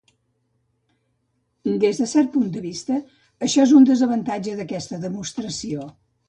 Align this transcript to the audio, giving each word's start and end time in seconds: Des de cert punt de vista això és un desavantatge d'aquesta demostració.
Des 1.83 1.99
de 2.01 2.07
cert 2.13 2.31
punt 2.37 2.47
de 2.55 2.63
vista 2.63 2.97
això 3.49 3.67
és 3.67 3.75
un 3.81 3.87
desavantatge 3.91 4.57
d'aquesta 4.63 5.01
demostració. 5.07 5.87